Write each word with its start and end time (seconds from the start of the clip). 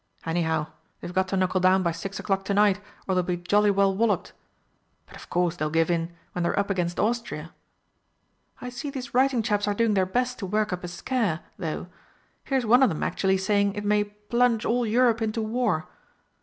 Anyhow, 0.25 0.65
they've 0.99 1.13
got 1.13 1.27
to 1.27 1.37
knuckle 1.37 1.59
down 1.59 1.83
by 1.83 1.91
six 1.91 2.17
o'clock 2.19 2.43
to 2.45 2.55
night 2.55 2.81
or 3.07 3.13
they'll 3.13 3.23
be 3.23 3.37
jolly 3.37 3.69
well 3.69 3.95
walloped. 3.95 4.33
But 5.05 5.15
of 5.15 5.29
course 5.29 5.55
they'll 5.57 5.69
give 5.69 5.91
in 5.91 6.11
when 6.31 6.41
they're 6.41 6.57
up 6.57 6.71
against 6.71 6.99
Austria.... 6.99 7.53
I 8.59 8.69
see 8.69 8.89
these 8.89 9.13
writing 9.13 9.43
chaps 9.43 9.67
are 9.67 9.75
doing 9.75 9.93
their 9.93 10.07
best 10.07 10.39
to 10.39 10.47
work 10.47 10.73
up 10.73 10.83
a 10.83 10.87
scare, 10.87 11.41
though. 11.59 11.85
Here's 12.43 12.65
one 12.65 12.81
of 12.81 12.89
'em 12.89 13.03
actually 13.03 13.37
saying 13.37 13.75
it 13.75 13.85
may 13.85 14.05
'plunge 14.05 14.65
all 14.65 14.87
Europe 14.87 15.21
into 15.21 15.43
War.' 15.43 15.87